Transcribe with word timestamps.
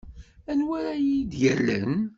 Anwa 0.51 0.75
ara 0.79 0.93
yi-d-yallen? 1.05 1.93